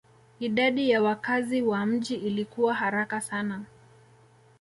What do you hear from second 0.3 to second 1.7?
Idadi ya wakazi